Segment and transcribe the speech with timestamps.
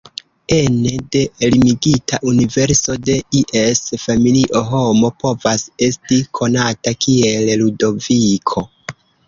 [0.55, 3.17] Ene de limigita universo de
[3.49, 8.69] ies familio homo povas esti konata kiel "Ludoviko".